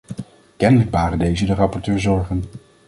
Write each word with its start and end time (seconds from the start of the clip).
Kennelijk 0.57 0.89
baren 0.89 1.19
deze 1.19 1.45
de 1.45 1.53
rapporteur 1.53 1.99
zorgen. 1.99 2.43